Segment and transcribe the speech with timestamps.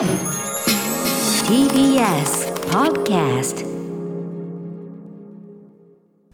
[0.00, 0.08] TBS
[2.70, 3.66] Podcast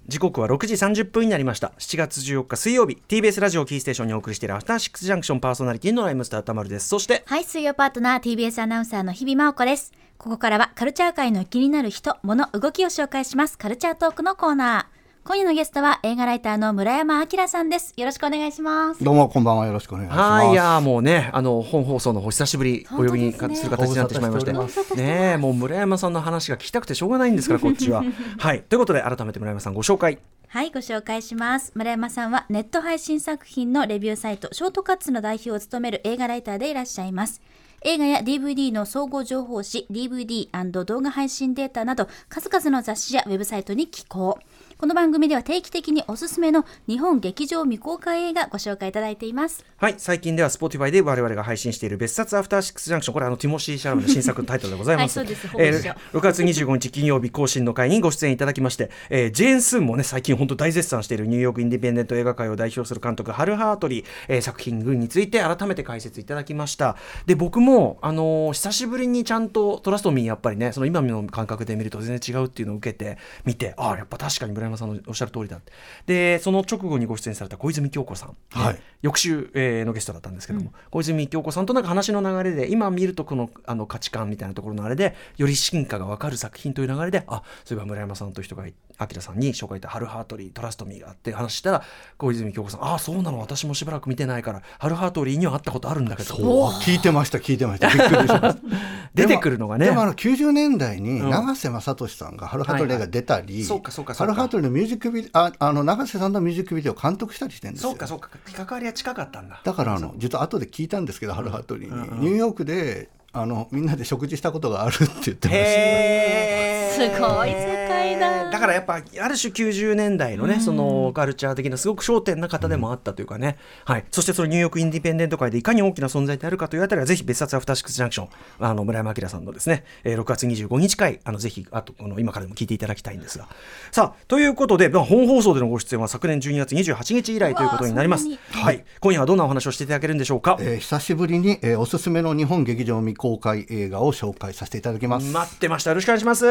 [0.06, 9.92] 時刻は6時30分になりました7月14日水曜日 TBS ラジオキーステーションにお送りしているアフターシックスジャンクションパーソナリティのライムスター歌丸ですそしてはい、水曜パートナー TBS アナウンサーの日々真央子です。
[10.16, 13.58] ここからはカルチャー界の気になる人、物、動きを紹介します。
[13.58, 14.95] カルチャートークのコーナー。
[15.26, 17.92] 今夜のゲストは映画ライターの村山明さんです。
[17.96, 19.02] よろしくお願いします。
[19.02, 20.44] どうもこんばんはよろしくお願いします。
[20.44, 24.52] はいいやーもうねあの本放送のお久しぶりお呼びにすねする形になってしまいまして
[24.94, 28.04] ねえもう村山さんの話が聞きたくてしょうがないんですから こっちは
[28.38, 31.72] はいということで改めて村山さんご紹介はい、ご紹介します。
[31.74, 37.42] 村山さんはネット配信作品のレビューサイト、ショートカッツの代表を務める映画ライターでいらっしゃいます。
[37.82, 44.38] 映画や DVD の総合情報誌、DVD& 動画配信データなど、数々の雑誌やウェブサイトに寄稿。
[44.78, 49.64] この番組では定期的におすすめの日本劇場未公開映画ご紹介いただいています。
[49.78, 66.96] はい最近では Spotify で我々が配信している別冊アフターシックスジャンクションこれあのティモシー・シャラメの新作タイトルでございます、はいそうですえー6月25日金曜日更新の会にご出演いただきまして、えージェーン・スーンもね最近本当大絶賛しているニューヨークインディペンデント映画界を代表する監督ハル・ハートリー、えー作品群について改めて解説いただきました。
[67.24, 75.60] で僕もあのー久しぶりにちゃんとトラストミーやっぱりねその今の感覚で見ると全然違うっていうのを受けて見てああやっぱ確かに村山さんのおっしゃる通りだ
[76.06, 78.34] でその直後にご出演された小泉京子さん、ね。
[78.50, 78.80] はい。
[79.02, 91.82] 翌週、えーのゲストだったんですけども、小泉京子さんとなんか話の流れで今見るとこのあの価値観みたいなところのあれでより進化が分かる作品という流れであそういえば村山さんという人がい明さんに紹介した「ハル・ハートリートラストミー」があって話したら
[92.16, 96.34] 小泉京子さん「ああそうなの私もしばらく見てないからハル・ハートリーには会ったことあるんだけど。
[96.34, 96.46] そう。
[96.82, 97.88] 聞いてました聞いてました。
[97.88, 98.56] びっくりしました。
[99.14, 99.86] 出てくるのがね。
[99.86, 101.30] でもあの90年代にうん。
[101.30, 104.34] 永瀬正敏さんがハルハトリーが出たり、そうかそうかそうか。
[104.34, 107.90] ハルハトリーのミュージックビデオああの永瀬さんのミュージックビデオを監督したりしてるんですよ。
[107.90, 108.30] そうかそうか。
[108.54, 109.60] 関わりは近かったんだ。
[109.62, 115.66] だからあの実は後で聞いたんですけど、ハルハトリーに、ニューヨークであのみんなで食事したことがあるって言ってました。
[115.68, 116.56] へ
[116.96, 118.50] すごい世界だ。
[118.50, 128.28] だからやっぱある種90年代のね、そのカルチャー的なすごく焦点な方でもあったというかね、はい、そしてそのニューヨークインディペンデント界でいかに大きな存在であるかというあたりはぜひ別冊アフターシックスジャンクション。
[128.60, 133.46] あの村山明さんのですね、えー6月25日回あのぜひあとこの今からでも聞いていただきたいんですが。
[133.92, 138.26] さあということで、まあ、本放送でのご出演は昨年12月28日以来ということになります。
[138.52, 145.32] はい、今夜はどんなお話をしていただけるんでしょうか、えー久しぶりに、えーおすすめの日本劇場未公開映画を紹介させていただきます。
[145.32, 145.90] 待ってました。
[145.90, 146.46] よろしくお願いします.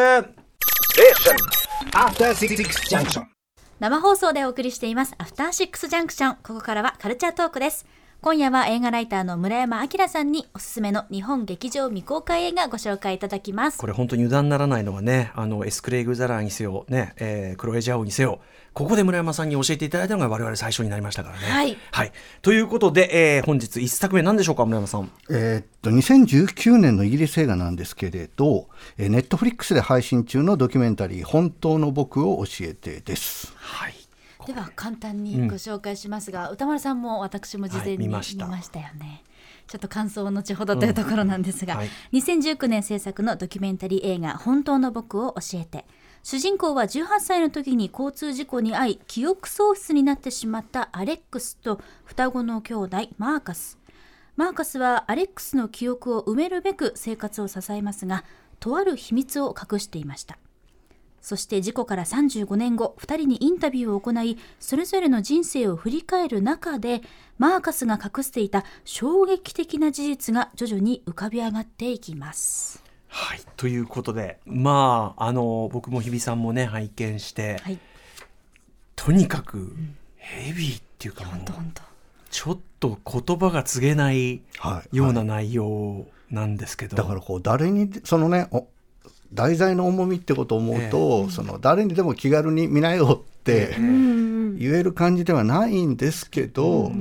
[3.80, 5.14] 生放送でお送りしています。
[5.18, 7.86] アフターシックスジャンクションここからはカルチャートークです
[8.22, 18.40] 今夜は映画ライターの村山明さんにおすすめの日本劇場未公開映画ご紹介いただきますこれ本当に油断ならないのはねあのエスクレイグ・ザラーにせよ、ねえークロエ・ジャオにせよ
[18.74, 21.78] ここで村山さんに教えていただいたのが我々最初になりましたからね。
[21.92, 22.12] はい
[22.42, 25.10] ということで、えー本日1作目何でしょうか村山さん？
[25.30, 33.54] えーっと2019年のイギリス映画なんですけれど、えーネットフリックスで配信中のドキュメンタリー「本当の僕を教えて」です。
[33.58, 33.94] はい
[34.46, 39.24] では簡単にご紹介しますが、歌丸さんも私も事前にはい見まししたたよね。
[39.68, 41.90] ちょっと感想を後ほどというところなんですが、はい。
[42.14, 45.86] 2019年制作のドキュメンタリー映画「本当の僕を教えて」
[46.24, 53.78] 主人公は18歳の時に交通事故に遭い記憶喪失になってしまったアレックスと双子の兄弟マーカス。
[54.36, 58.26] マーカスはアレックスの記憶を埋めるべく生活を支えますが
[58.60, 60.38] とある秘密を隠していました
[61.26, 67.02] そして事故から35年後、2人にインタビューを行い、それぞれの人生を振り返る中で、
[67.40, 72.84] マーカスが隠していた衝撃的な事実が徐々に浮かび上がっていきます。
[73.08, 77.80] はいということでまああの僕も日比さんもね拝見して、はい、
[78.96, 79.74] とにかく
[80.18, 81.46] ヘビーっていうかもう。
[82.30, 88.68] ちょっと言葉が告げないはいようなはい内容なんですけど、だからこう誰にそのねお
[89.34, 96.92] 題材の重みってことを思うと、その誰にでも気軽に見なよって言える感じではないんですけど、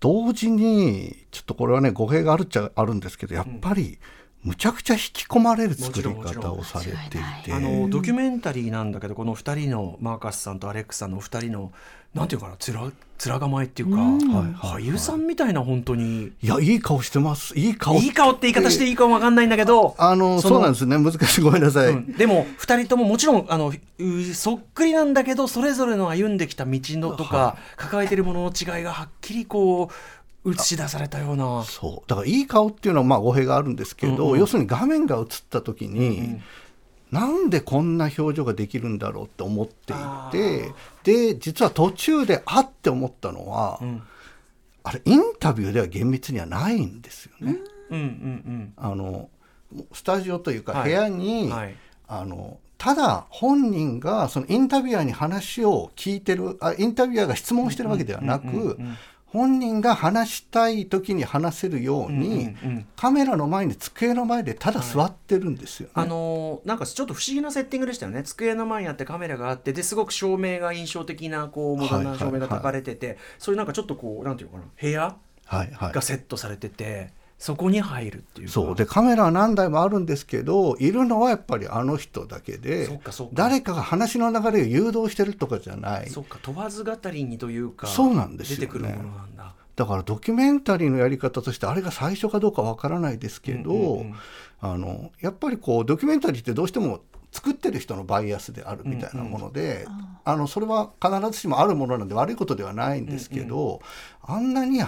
[0.00, 3.98] 同時にちょっとこれはね語弊があるっちゃあるんですけどやっぱり
[4.42, 7.52] むちゃくちゃ引き込まれる作り方をされていて。
[7.52, 11.72] あのドキュメンタリーなんだけどこの2人のマーカスさんとアレックスさんの2人の
[12.16, 12.92] なんていうかな面
[13.24, 16.32] 面構えっていうか、俳優さんみたいな本当に。
[16.42, 17.56] いやいい顔してます。
[17.58, 20.98] いい顔いい顔って言い方していいかもわかんないんだけどあのそのそうなんですね。
[20.98, 22.12] 難しいごめんなさい、うん。
[22.12, 29.90] でも2人とももちろんあのうそっくりなんだけどそれぞれの歩んできた道のとか抱えてるものの違いがはっきりこ
[30.44, 31.64] う映し出されたような。
[31.64, 32.08] そう。
[32.08, 36.40] だからいい顔っていうのはまあ語弊があるんですけど、要するに画面が映った時に、
[37.10, 39.96] なんでこんな表情ができるんだろうって思ってい
[40.32, 40.72] て
[41.04, 43.80] で実は途中であって思ったのは、
[44.82, 47.58] あれインタビューでは厳密にはないんですよね。
[47.90, 47.98] うん。
[47.98, 48.02] うん。
[48.02, 48.72] うん。
[48.76, 49.28] あの
[49.92, 50.90] スタジオというかはい。
[50.90, 51.76] 部屋に、はい。
[52.08, 58.52] あのただ本人がそのインタビュアーに話を聞いてるあインタビュアーが質問してるわけではなく、うん。
[58.52, 58.60] うん。
[58.60, 58.70] うん。
[58.70, 58.96] うん
[59.36, 62.86] 本人が話したい時に話せるように、うんうんうん。
[62.96, 65.92] カメラの前に机の前でただ座ってるんですよね。
[65.94, 68.22] あのーなんかちょっと不思議なセッティングでしたよね。
[68.22, 75.92] 机の前にあってカメラがあってですごく照明が印象的なこうモダンな照明が焚かれてて、そういうなんかちょっとこうなんていうのかな部屋はいはい。
[75.92, 78.52] がセットされてて、そこに入るっていうか。
[78.52, 78.74] そう。
[78.74, 83.32] でカメラは何台もあるんですけどいるのはやっぱりあの人だけでそっかそっか。
[83.34, 86.08] 誰かが話の流れを誘導してるとかじゃない。
[86.08, 88.60] そっか問わず語りにというかそうなんですよね。
[88.60, 89.54] 出てくるものなんだ。
[89.76, 94.14] だからドキュメンタリーのやり方としてあれが最初かどうかわからないですけど、うんうんうん。
[94.60, 97.00] あのやっぱりこうドキュメンタリーってどうしても
[97.30, 99.86] 作ってる人のバイアスであるみたいなもので、
[100.24, 103.82] あのそれは必ずしもあるものなんで悪いことではないんですけど、
[104.22, 104.80] あんなに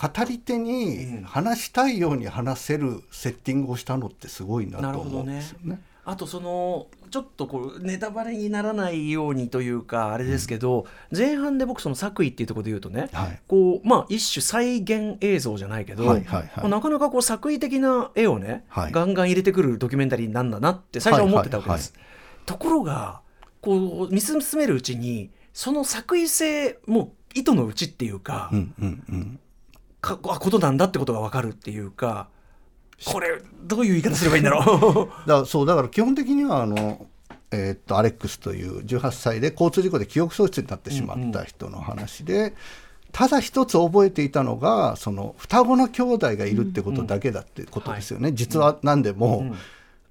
[0.00, 5.80] 語り手に話したいように話せるセッティングをしたのってすごいなと思うんですよね。
[6.04, 13.40] あとそのちょっとこうネタバレにならないようにというかあれですけど、前半で僕その作為っていうところで言うとね、はい。
[13.48, 16.50] こうまあ一種再現映像じゃないけど、はいはいはい。
[16.58, 18.92] まあなかなかこう作為的な絵をね、はい。
[18.92, 21.92] ガンガン入れてくるドキュメンタリーなんだなって最初は思ってたわけです。
[22.46, 23.20] ところが
[23.60, 29.40] こう見進めるうちにその作為性も意図のうちっていうか、うんうんうん
[30.16, 32.28] かあことなんだってことが分かるっていうか
[33.04, 35.08] これどういう言い方すればいいんだろう。
[35.28, 37.06] だからそうだから基本的にはあの、
[37.50, 42.54] えーっとアレックスという18歳で交通事故で記憶喪失になってしまった人の話で、
[43.12, 49.54] ただ一つ覚えていたのがその双子の兄弟がいるってことだけだってことですよね、実は何でも、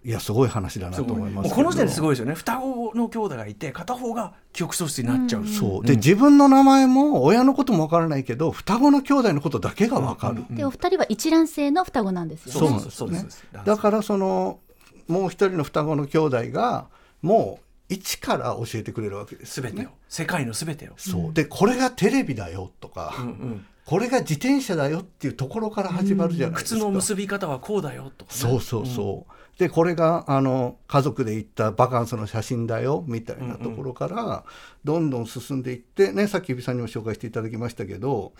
[0.03, 1.49] いやすごい話だなと思いますけど。
[1.49, 2.35] もうこの時点ですごいですよね。
[2.35, 5.85] 双子の兄弟がいて片方が記憶喪失になっちゃう、そう。
[5.85, 12.59] で、自分の名前も親のこともわからないけど双子の兄弟のことだけがわかる、でお二人は一卵性の双子なんですよね。
[12.59, 13.23] そうなんですそうです。
[13.23, 13.65] ねそうです。
[13.65, 14.59] だからその
[15.07, 16.87] もう一人の双子の兄弟が
[17.21, 19.71] もう一から教えてくれるわけですよね。
[19.71, 19.89] 全てを。
[20.09, 20.93] 世界の全てを。
[20.97, 21.33] そう。
[21.33, 26.77] でこれがテレビだよとか、うんうんこれが自転車だよっていうところから始まるじゃないですか。
[26.77, 29.59] 靴の結び方はこうだよとかね、そうそうそう。
[29.59, 34.43] でこれがあの家族で行ったバカンスの写真だよみたいなところから
[34.83, 38.33] どんどん進んでいってねさっき指さんにも紹介していただきましたけど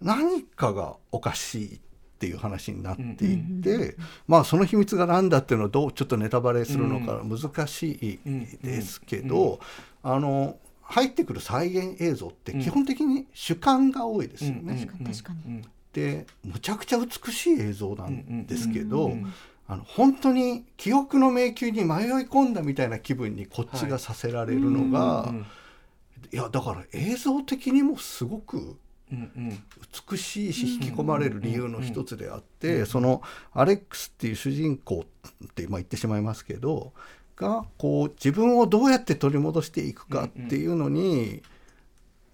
[0.00, 1.78] 何かがおかしいっ
[2.18, 3.96] ていう話になっていって、
[4.28, 9.58] まあその秘密が何だっていうのをどうちょっとネタバレするのか難しいですけど、
[10.02, 10.56] あの
[10.88, 14.74] 入ってくる再現映像って基本的に主観が多いですよね。
[14.74, 15.62] 確かに確かに、
[15.92, 19.12] でむちゃくちゃ美しい映像なんですけど、
[19.66, 25.34] あの本当に記憶の迷宮に迷い込んだみたいな気分にこっちがさせられるのが、
[26.32, 28.76] いやだから映像的にもすごく
[29.12, 29.62] うんうん。
[30.10, 33.22] 美しいし引き込まれる理由の一つであってその
[33.52, 35.04] アレックスっていう主人公
[35.46, 36.92] って今言ってしまいますけど
[37.36, 41.42] がこう自分をどうやって取り戻していくかっていうのに、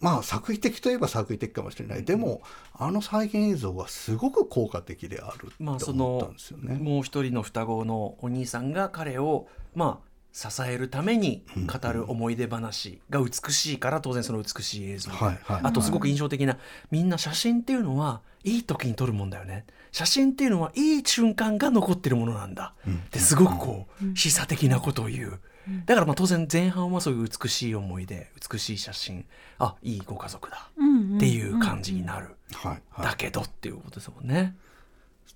[0.00, 2.42] まあ作為的といえば作為的かもしれない、でも
[2.74, 6.74] あの再現映像はすごく効果的であるまあそと思ったのんですよね。
[6.76, 15.10] もう一人の双子のお兄さんが彼をまあ支えるために語る思い出話が美しいから当然その美しい映像。
[15.10, 15.60] で、はいはい。
[15.62, 16.56] あとすごく印象的な
[16.90, 19.66] みんな写真っていうのはいい時に撮るもんだよね。
[19.92, 22.74] 写真っていうのはいい瞬間が残ってるものなんだ、
[23.10, 25.40] ですごくこう示唆的なことを言う、
[25.84, 29.26] だからまあ当然前半はそういう美しい思い出美しい写真。
[29.58, 30.70] あいいご家族だ。
[31.16, 33.04] っていう感じになる、はいはい。
[33.04, 34.56] だけどっていうことですもんね。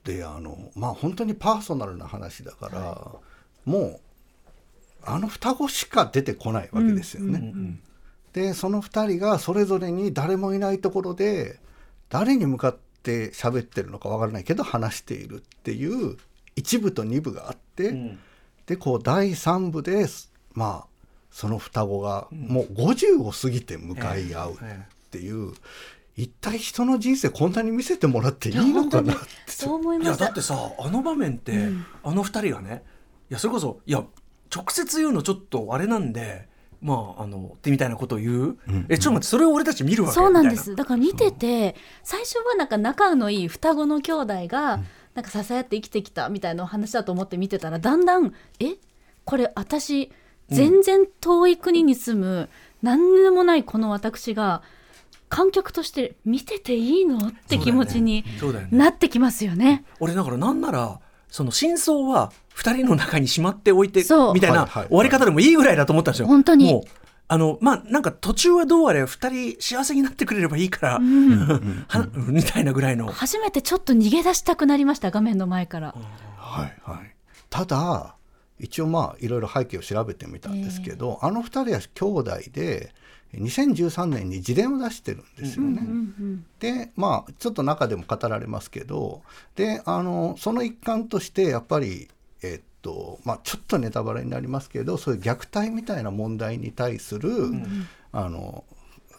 [0.04, 3.12] であのまあ本当にパーソナルな話だから、
[3.66, 4.00] もう
[5.06, 7.52] あの双子しか出てこないわけですよね。
[8.32, 11.58] でその2人がそれぞれに誰もいないところで
[12.10, 16.16] 誰に向かって喋ってるのかわからないけど話しているっていう
[16.54, 18.18] 一部と二部があって、ん。
[18.66, 20.96] でこう第3部ですまあ
[21.30, 24.56] その双子がもう50を過ぎて向かい合うっ
[25.10, 25.52] ていう、
[26.16, 29.26] 一体人の人生こんなに見せてもらっていいのかなって。
[29.46, 31.68] そう思いいましたやだってさあの場面って、
[32.02, 32.82] あの二人がね
[33.30, 34.02] いやそれこそいや
[34.54, 36.48] 直接言うのちょっとあれなんで
[36.80, 40.14] まああのってみたいなことを言う、えちょっと待ってそれを俺たち見るわけ？
[40.14, 40.76] そうなんです。
[40.76, 44.80] だから見てて最初はなんか仲のいい双子の兄弟が
[45.14, 48.76] なんか支え合って生きてきたみたいなお話だと思って見てたらだんだんえ？
[49.24, 50.12] これ私
[50.50, 52.48] 全然遠い国に住む
[52.82, 54.62] 何でもないこの私が
[55.28, 57.18] 観客として見てていいの？
[57.18, 58.78] って気持ちにそうだよね。
[58.78, 59.84] なってきますよね。
[59.98, 61.00] 俺だからなんなら
[61.36, 64.02] その真相は二人の中にしまっておいて
[64.32, 66.28] みたいな終わり方でもいいぐらいだと思ったんですよ。
[66.28, 66.72] 本当に。
[66.72, 66.82] もう
[67.28, 71.00] あのまあなんか途中はどうあれ二人幸せになってくれればいいから、は
[72.16, 73.12] みたいなぐらいの。
[73.12, 75.94] 初めてちょっと逃げ出したくなりました画面の前から。
[76.38, 77.14] はいはい。
[77.50, 78.14] ただ
[78.58, 82.94] 一応まあいろいろ背景を調べてみたんですけど、あの二人は兄弟で
[83.34, 85.82] 2013年に自伝を出してるんですよね。
[86.60, 89.22] でまあちょっと中でも語られますけど
[89.56, 92.08] であのその一環としてやっぱり
[92.42, 97.30] えっとまあちょっとネタバレになりますけどそういう虐待みたいな問題に対する、
[98.12, 98.64] あの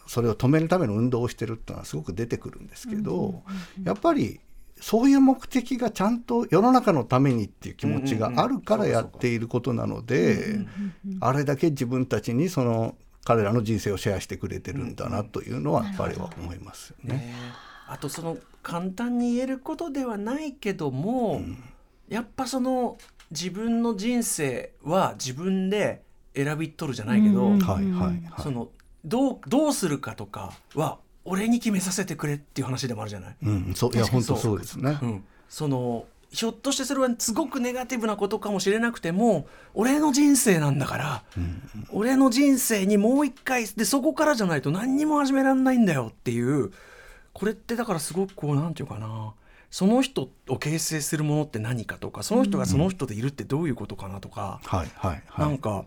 [0.06, 3.42] それを止めるための運動をしてるっていうのはすごく出てくるんですけど、
[3.84, 4.40] やっぱり
[4.80, 10.60] そういう目的がちゃんと世の中のためにっていう気持ちがあるからやっていることなので
[11.20, 12.94] あれだけ自分たちにその
[13.28, 17.16] 彼らの人生をシェアしてくれてるんだなというのはやっぱりは思いますよね。
[17.16, 17.34] ね
[17.86, 21.42] あとその簡単に言えることではないけども、
[22.08, 22.96] やっぱその
[23.30, 26.00] 自分の人生は自分で
[26.34, 27.60] 選び取るじゃないけど、うん
[28.42, 28.70] その
[29.04, 33.36] どうどうするかとかは俺に決めさせてくれっていう話でもあるじゃない？
[33.42, 34.98] うん、そういや本当そうですね。
[35.02, 41.22] うん、そのひょっとしてそれはすごくネガティブなことかもしれなくても俺の人生なんだから、
[41.90, 46.70] 俺の人生にもう一回でそこからじゃないと何にも始められないんだよっていう
[47.32, 49.32] これってだからすごくこうなんていうかな
[49.70, 55.48] その人を形成するものって何かとかその人がその人でいるってどういうことかなとか、はいはいはい。
[55.48, 55.84] なんか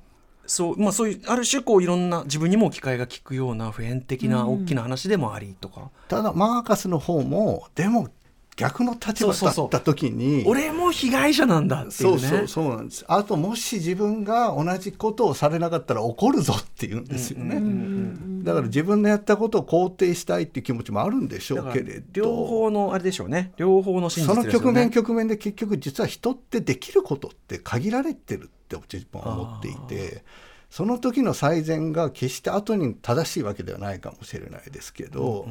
[0.48, 8.10] そうまあそういうある種こういろんな自分にも置き換えが効くような普遍的な大きな話でもありとか、ただマーカスの方もでも
[8.58, 9.70] 逆の立場そうそうそう。
[9.70, 10.44] だった時に。
[10.46, 11.92] 俺も被害者なんだっていね。
[11.94, 13.06] そううそうそうなんです。
[13.08, 23.54] あともし自分が同じことをされなかったら怒るぞっていうんですよね、だから自分のやったことを肯定したいっていう気持ちもあるんでしょうけれ両ど方のあれでしょうね。
[23.58, 24.66] 両方の真その実ですよね。
[24.66, 30.24] 局面局面で結局実は人ってできることって限られてるって自分は思っていて
[30.70, 35.46] その時の最善が決して後に正しいわけではないかもしれないですけど、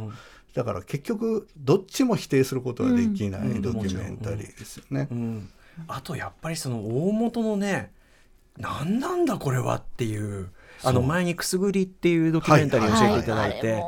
[0.54, 5.08] だから結局どっちも否定することができないドキュメンタリーですよね。
[5.10, 5.50] うん、
[5.88, 7.92] あとやっぱりその大元のね
[8.58, 10.50] 何なんだこれはっていう
[10.82, 13.82] あの前にくすぐりっていうドキュメンタリーを教えていただいて、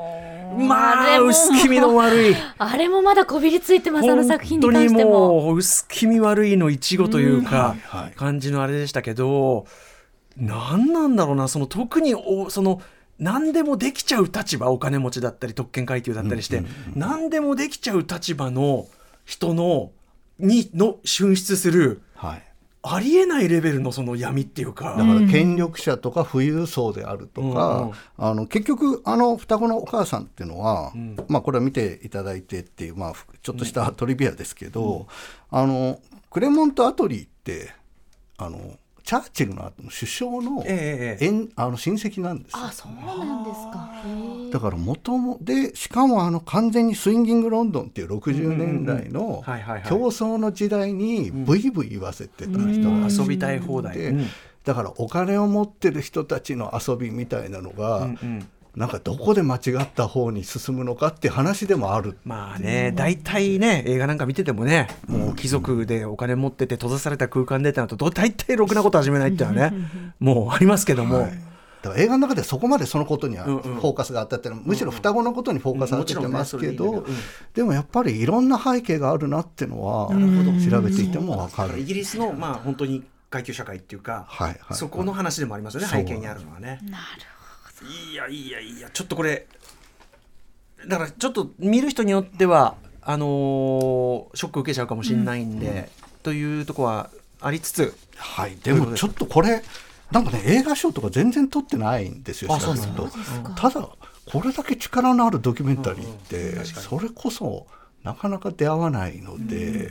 [0.56, 2.36] まあ薄気味の悪い。
[2.58, 5.42] あれもまだこびりついてますあの作品に本当に関しても。
[5.42, 7.76] もう薄気味悪いのいちごというか、
[8.16, 9.66] 感じのあれでしたけど
[10.36, 12.80] 何なんだろうなその特におその
[13.22, 16.64] 何でもできちゃう立場お金持ちだったり特権階級だったりして、
[16.96, 18.88] 何でもできちゃう立場の
[19.24, 19.92] 人の
[20.40, 22.42] にの進出するはい。
[22.84, 24.96] ありえないレベルのその闇っていうか。
[24.96, 27.94] だから権力者とか富裕層であるとか、うんうん。
[28.16, 30.92] あの結局あの双子のお母さんっていうのは、
[31.28, 35.06] まあこれは見ていただいてっていう、まあ、ちょっとしたトリビアですけど、
[35.52, 37.72] あのクレモント・アトリーって
[38.36, 41.28] あのチャーチルの後の首相の,、ええええ。
[41.28, 42.58] 縁あの親戚なんですよ。
[42.64, 43.90] あそうなんですか。
[44.52, 49.82] だから元もでしかもあの完全にスインギングロンドンっていう60年代のはいはいはい。
[49.88, 53.96] 競争の時代にブイブイ言わせてた人が遊びたい放題。
[53.96, 54.26] で、うん
[54.64, 62.16] だからお金を持ってる人たちの遊びみたいなのが、うんうんなんかどこで間違った方に進むのかっていう話でもある。
[62.24, 69.76] まあね、大体ね、映画なんか見ててもね、もう貴族でお金持ってて閉ざされた空間でってなると、ど大体ろくなこと始めないっていうのはね、
[70.20, 71.32] もうありますけども、はい。
[71.82, 73.78] だから映画の中でそこまでそのことにはフうんうん。
[73.78, 77.22] ォーカスがあったっていうのはむしろ双子のことにフォーカス当ててますけうんもちろんねいいうん。
[77.54, 81.78] でもやっぱりいろんな背景があるなっていうのは調べていても分かる。
[81.80, 86.78] イギリスの、まあ本当に階級社会っていうか、はいはいそこの話でもありますよね、背景にあるのはね。
[86.82, 87.02] なる
[88.10, 89.46] いやいやいや、ちょっとこれ、
[90.86, 95.90] だからちょっと見る人によっては、あのーショック受けちゃうかもしれないんで、
[96.22, 97.10] というとこは
[97.40, 99.62] ありつつ、はい、でもちょっとこれ
[100.12, 103.10] なんかね映画賞とか全然撮ってないんですよあそうと。
[103.56, 103.88] ただ
[104.26, 106.86] これだけ力のあるドキュメンタリーって、確かに。
[106.86, 107.66] それこそ
[108.04, 109.90] なかなか出会わないので、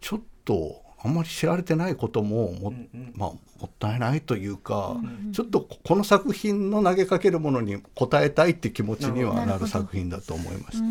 [0.00, 2.72] ちょっとあんまり知られてないこともも,、
[3.14, 4.96] まあ、もったいないというか、
[5.32, 10.84] ちょっとこの作品の投げかけるものに応えたいっていう気持ちにはなる作品だと思いました。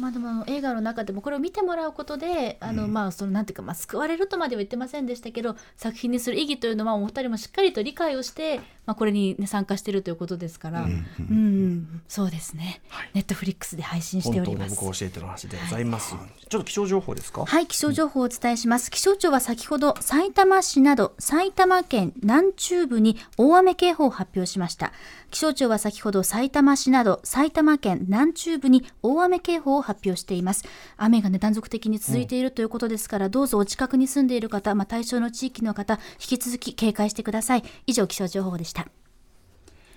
[0.00, 12.80] まあでも映画の中でもこれを見てもらうことであの、まあそのなんていうか、まあ、救われるとまでは言ってませんでしたけど作品にする意義というのはお二人もしっかりと理解をして、まあ、これに、ね、参加しているということですから、うんうんそうですね、
[13.14, 14.98] ネットフリックスで配信しております本当の僕。
[14.98, 16.14] 教えての話でございます。
[16.48, 17.44] ちょっと気象情報ですか？
[17.44, 18.90] はい、気象情報をお伝えします。
[18.90, 24.92] 気象庁は先ほど埼玉市など埼玉県南中部に大雨警報を発表しました。
[25.30, 30.64] 気象庁は先ほど埼玉市など埼玉県南中部に大雨警報を発表しています。
[30.96, 37.64] 雨がね断続的に続いているということですから、どうぞお近くに住んでいる方、まあ、対象の地域の方、引き続き警戒してください。
[37.86, 38.75] 以上気象情報でした。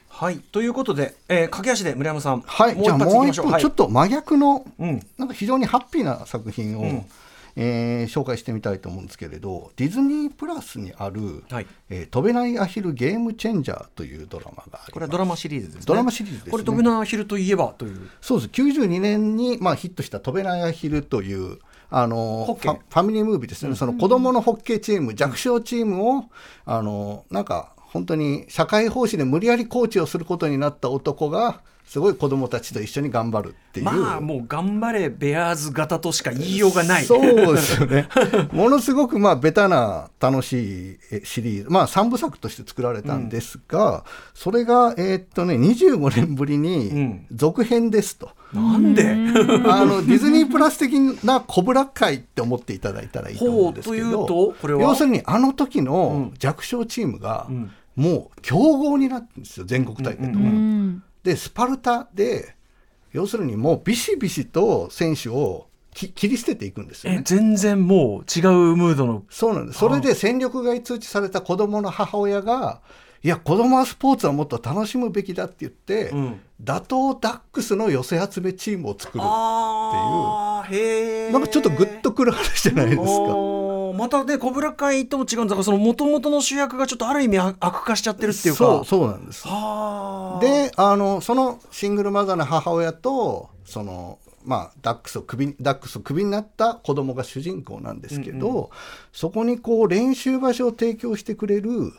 [0.08, 5.02] はい、ということで、えー、駆け足で村山さん、はい、じゃあもう一行きましょ本ちょっと真逆の、うん。
[5.18, 7.06] なんか非常にハッピーな作品を、ん。
[7.56, 11.68] えー紹介してみたいと思うんですけれどディズニープラスにある「はい。
[11.90, 14.92] えー飛べないアヒルゲームチェンジャー」というドラマがあります。
[14.92, 15.82] これはドラマシリーズですね。
[15.86, 16.52] ドラマシリーズですね。
[16.52, 18.10] これ飛べないアヒルといえばという。
[18.22, 18.50] そうです。
[18.62, 21.60] 92年に、まあ、ヒットした「飛べないアヒル」という
[21.90, 22.74] あのホッケー。
[22.74, 26.26] ファファミリームービーですね、その子供のホッケーチーム弱小チームを
[26.66, 33.86] あのなんか本当に社会奉仕で無理やりコーチをすることになった男がすごい子供たちと一緒に頑張るっていう。
[33.88, 37.04] まあもう頑張れベアーズ型としか言いようがない。
[37.04, 38.08] そうですよね。
[38.54, 44.04] ものすごくまあベタな楽しいえシリーズ、まあ三部作として作られたんですが、
[44.36, 46.62] それがえーっとね25年ぶりうん。
[46.62, 48.30] に続編ですと。
[48.54, 49.04] なんで？
[49.66, 50.94] あのディズニープラス的
[51.24, 56.34] なコブラ会って思っていただいたらいいと思うんですけほうというど要するにあの時うのん。
[56.38, 60.40] 弱小チームがんもう強豪になってるんですよ全国大会と
[61.22, 62.56] でスパルタで
[63.12, 67.20] 要するにもうビシビシと選手をき切り捨てていくんですよね。
[67.20, 69.26] え全然もう違うムードの。
[69.30, 69.80] そうなんです。
[69.80, 72.82] それで戦力外通知された子供の母親が
[73.22, 76.42] いや子供はスポーツはもっと楽しむべきだって言って、うん。
[76.62, 83.59] 打倒ダックスの寄せ集めチームを作るあーへえなんかちょっとグッとくる話じゃないですか。
[84.00, 88.58] またねコブラ会とも違うんだからその元々の主役がちょっとある意味悪悪化しちゃってるっていうか。
[88.58, 89.48] そうそうなんです。
[89.48, 90.40] はあ。
[90.42, 98.72] であのそのシングルマザーの母親とそのまあ、ダックスをクビダックスをクビになった子供が主人公なんですけど、
[99.12, 101.92] そこにこう練習場所を提供してくれる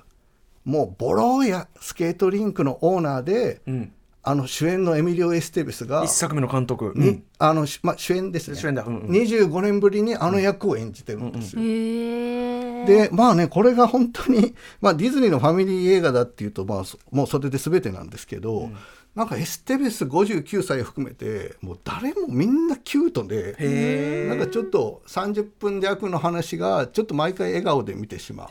[0.64, 3.92] もうボローやスケートリンクのオーナーで、うん
[4.22, 8.56] あの主演のエミリオ・エステベスが一作目の監督、にあのしまあ、主演ですね。
[8.56, 8.84] 主演だ。
[8.84, 9.10] うんうん。
[9.10, 11.62] 25年ぶりにあの役を演じてるんですよ。
[11.62, 18.70] へえでまあねこれが本当に、まあ、ディズニーのファミリー映画だっていうと、まあ、そもうそれで全てなんですけど、
[19.14, 28.48] なんかエステベス59歳を含めてもう誰もみんなキュートでへなんかちょっと30分弱の話がちょっと毎回笑顔で見てしまう。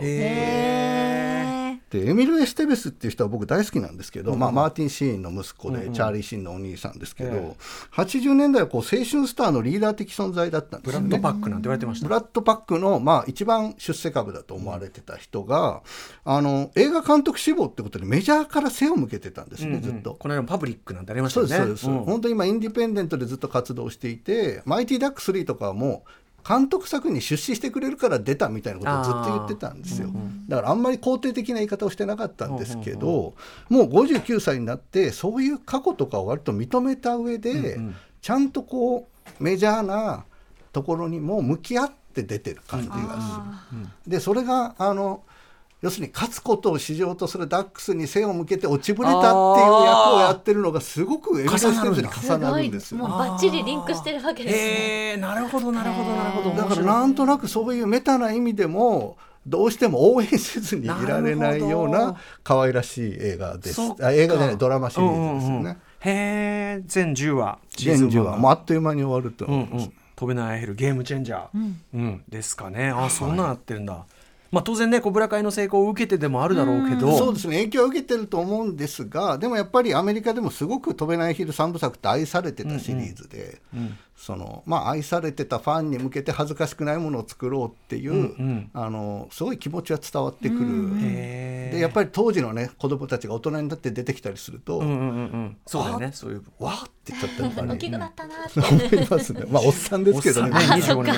[1.89, 7.55] でエミル・エステベスっていう人は僕大好きなんですけど、まあ、マーティン・シーンの息子で、チャーリー・シーンのお兄さんですけど、え
[7.94, 11.07] 80年代はこう青春スターのリーダー的存在だったんですよね。
[11.07, 15.81] ブラッドパックなんて言われてましたブラッドパックの、まあ、一番出世株だと思われてた人が、
[16.24, 20.16] あの映画監督志望ってことでメジャーから背を向けてたんですね、ずっと。
[20.16, 21.55] この間もパブリックなんてありましたよね。
[21.55, 22.05] そうですそうです、ん。
[22.05, 26.09] 本当に今インディペンデントでずっと活動していて「マイティダック3」とかはもう
[26.48, 30.10] 監督作に出資してくれるから出たみたいなことをずっと言ってたんですよ、
[30.48, 33.36] だからあんまり肯定的な言い方をしてなかったんですけど、
[33.70, 37.80] もう59歳になってそういう過去とかを割と認めた上で、
[38.22, 39.08] ちゃんとこ
[39.40, 40.25] うメジャーな
[40.72, 43.88] ところにも向き合って出てる感じがする。
[44.08, 45.24] でそれがあの
[45.81, 49.31] 要するに勝つことを市場とするダックスに背を向けて落ちぶれたっていう
[49.85, 52.98] 役をやってるのがすごくエミロステーズに重なるんですよ。
[52.98, 55.18] もうバッチリリンクしてるわけですね。
[55.18, 56.55] なるほどなるほどなるほど。
[56.55, 63.79] だからなんとなくそういうメタな意味でもどうしても応援せずにいられないような可愛らしい映画です。
[64.01, 65.55] あ映画じゃないドラマシリーズですよね。
[65.55, 65.70] うんうんうん。
[65.72, 69.83] へえ全10話全10ワン話もうあっという間に終わるとうん思います。
[69.85, 72.24] うん、飛べないアヒルゲームチェンジャー、うん。
[72.27, 72.89] ですかね。
[72.89, 74.05] あそんななってるんだ、
[74.51, 77.57] まあ当然ねコブラ会の成功を受けてでもあるだろうけど、そうですね。
[77.57, 83.62] 影響を受けてると思うんですがでもやっぱりアメリカでもすごく「飛べないヒル」3部作って愛されてたシリーズで、
[84.16, 90.62] そのまあ、愛されてたファンに向けて恥ずかしくないものを作ろうっていう、んあのすごい気持ちは伝わってくる、
[91.01, 91.75] へー。
[91.75, 95.03] でやっぱり当時のね子供たちが大人になって出てきたりすると、うんうんうんう
[95.38, 95.57] ん。
[95.66, 96.44] そうだよねそういう。
[96.59, 98.59] わーってちょっとやっぱ大りきくなったなって。
[98.59, 99.44] 思いますね。
[99.50, 100.51] まあおっさんですけどね。
[100.53, 101.16] おっさんね25年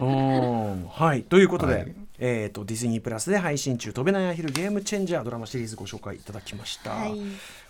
[0.00, 0.86] うん。
[0.88, 1.22] はい。
[1.22, 7.14] ということで、はいえー、とディズニープラスで配信中「飛べないアヒルゲームチェンジャー」ドラマシリーズご紹介いただきました、はい。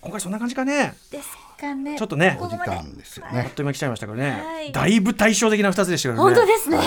[0.01, 0.95] 今回そんな感じかね。
[1.11, 1.29] です
[1.59, 1.99] かね。
[1.99, 3.05] ちょっとねお時間で。
[3.05, 3.51] すよあっね。
[3.55, 4.73] という間に来ちゃいましたからね、はい。
[4.73, 6.35] だいぶ対照的な2つでしたからね。
[6.35, 6.79] 本当ですね。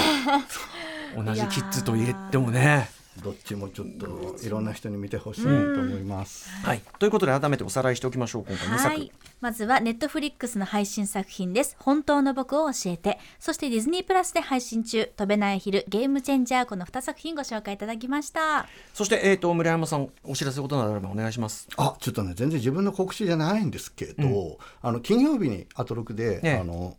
[1.15, 6.49] 同じキッズと言ってもねどっちもちょっといろんな人に見てほしいと思います。
[6.63, 9.11] はい、ということで改めておさらいしておきましょう今回2作、はい。
[9.41, 11.75] まずはネットフリックスの配信作品です。
[11.79, 13.19] 本当の僕を教えて。
[13.39, 18.67] そしてディズニープラスで配信中、飛べないヒル、ゲームチェンジャー、この2作品ご紹介いただきました。
[18.93, 26.97] そして、えー、と村山さんお知らせことなどあればお願いしますあちょっとね全然自分の告知じゃないんですけど、あの金曜日にアトロクで、ねあの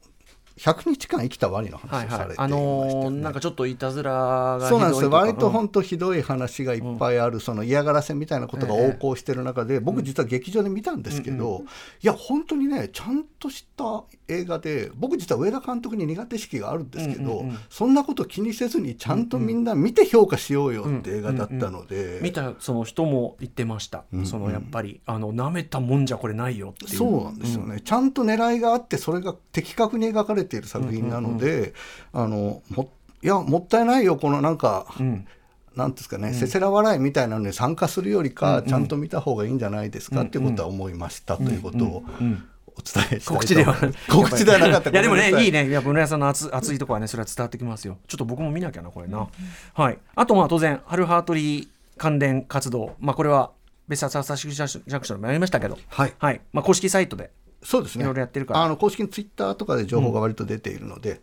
[0.60, 11.64] 100日間生きたワニのはい話をされていましたはいあのーなんかちょっといたずらがそうなんです割とうん本当ひどい話がいっぱいある、その嫌がらせみたいなことが横行してる中で、僕実は劇場で見たんですけど、
[12.02, 26.96] いや本当にねちゃんとした映画で僕実は上田監督に苦手意識があるんですけど、そんなこと気にせずにちゃんとみんな見て評価しようよって映画だったので、見たその人も言ってました、そのやっぱりあの舐めたもんじゃこれないよっていう。
[26.96, 31.72] そうなんですよね、ちゃんと狙いがあってそれが的確に描かれている作品なので、
[32.12, 32.90] あのも
[33.22, 35.26] いやもったいないよこのなんか、ん。
[35.76, 42.02] なんですかね、せせら笑いみたいなのに参加するよりか、ちゃんと見た方がいいんじゃないですか、っていうことは思いました、ということを
[42.66, 43.76] お伝えした告知では
[44.08, 44.90] 告知ではなかった。
[44.90, 45.48] いやでもねい。
[45.48, 45.62] いね。
[45.64, 47.98] ねいや村屋さんの熱熱いところはねそれは伝わってきますよ。
[48.08, 49.28] ちょっと僕も見なきゃなこれな、
[49.74, 49.98] はい。
[50.16, 52.96] あとまあ当然ハルハートリー関連活動。
[52.98, 53.52] まあこれは
[53.90, 57.30] 別冊朝日ジャンクションでもやりましたけどはいはいまあ、公式サイトで
[57.62, 58.02] そうですね。
[58.02, 58.64] いろいろやってるから。
[58.64, 61.20] あの公式のツイッターとかで情報が割と出ているので、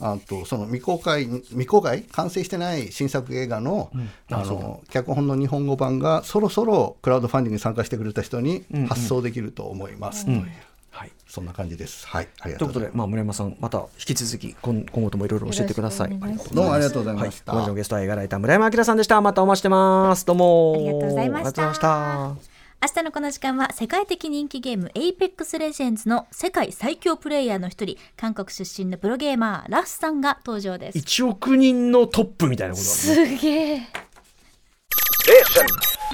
[0.00, 2.02] あとその未公開未公開？
[2.02, 3.90] 完成してない新作映画の,、
[4.30, 10.38] あの脚本の日本語版がそろそろクラウドファンディングに参加してくれた人に発送できると思います、とい。
[10.38, 10.44] う
[10.90, 11.10] はい。
[11.28, 12.06] そんな感じです。
[12.06, 12.28] はい。
[12.40, 16.14] ありがということで、とうございままあ、村山さんまた引き続き今今後ともいろいろ教えてください。
[16.14, 16.18] い。
[16.18, 19.20] どうもありがとうございはいました、本日のゲストは映画ライター村山明さんでした。
[19.20, 20.26] またお待ちしてます。
[20.26, 20.74] どうも。
[20.74, 30.98] ありがとうございました明日のこの時間は世界的人気ゲーム Apex Legends の世界最強プレイヤーの一人韓国出身のプロゲーマーラスさんが登場です。
[30.98, 33.82] 1億人のトップみたいなことすげえ。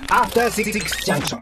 [0.09, 0.73] After Six
[1.05, 1.41] Junction.